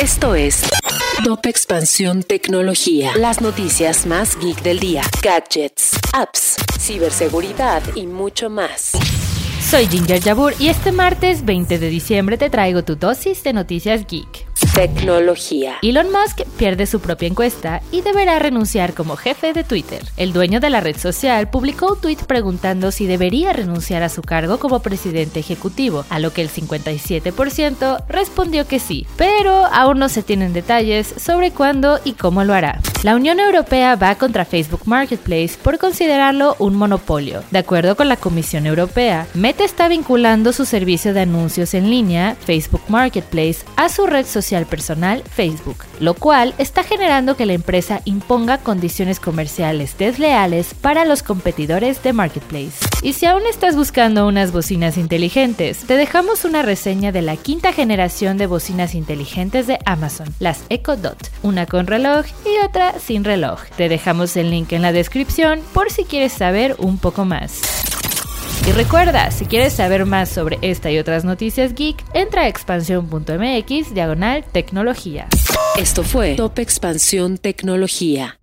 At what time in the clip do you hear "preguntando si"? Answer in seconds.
22.28-23.08